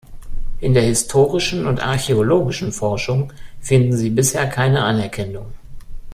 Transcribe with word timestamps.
In 0.61 0.73
der 0.73 0.81
historischen 0.81 1.67
und 1.67 1.79
archäologischen 1.85 2.71
Forschung 2.71 3.31
finden 3.59 3.95
sie 3.95 4.09
bisher 4.09 4.49
keine 4.49 4.83
Anerkennung. 4.83 5.53